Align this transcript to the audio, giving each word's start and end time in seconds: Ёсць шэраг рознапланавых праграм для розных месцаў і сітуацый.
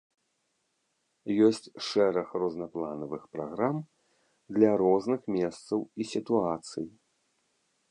Ёсць 1.47 1.67
шэраг 1.87 2.27
рознапланавых 2.43 3.23
праграм 3.37 3.77
для 4.59 4.71
розных 4.85 5.21
месцаў 5.39 5.79
і 5.99 6.03
сітуацый. 6.17 6.87